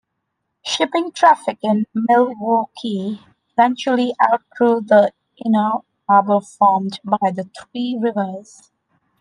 [0.65, 5.13] Shipping traffic in Milwaukee eventually outgrew the
[5.45, 5.73] "inner"
[6.09, 8.71] harbor formed by the three rivers.